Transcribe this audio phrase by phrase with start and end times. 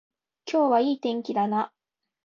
[0.51, 1.71] 今日はいい天気だな